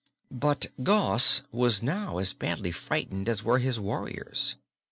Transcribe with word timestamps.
But 0.31 0.65
Gos 0.81 1.43
was 1.51 1.83
now 1.83 2.17
as 2.17 2.33
badly 2.33 2.71
frightened 2.71 3.29
as 3.29 3.43
were 3.43 3.59
his 3.59 3.79
warriors. 3.79 4.55